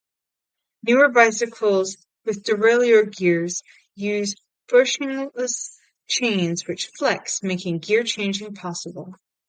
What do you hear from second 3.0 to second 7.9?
gears use bushingless chains which flex, making